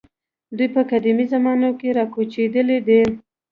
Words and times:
دوی 0.57 0.67
په 0.75 0.81
قدیمو 0.89 1.25
زمانو 1.33 1.69
کې 1.79 1.95
راکوچېدلي 1.97 2.77
دي. 2.87 3.01